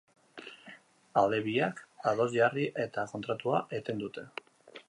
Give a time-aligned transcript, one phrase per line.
[1.21, 4.29] Alde biak ados jarri eta kontratua eten dute.